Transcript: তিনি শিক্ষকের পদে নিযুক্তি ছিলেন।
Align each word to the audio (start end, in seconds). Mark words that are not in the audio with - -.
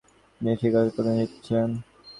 তিনি 0.41 0.51
শিক্ষকের 0.53 0.93
পদে 0.95 1.11
নিযুক্তি 1.11 1.39
ছিলেন। 1.45 1.69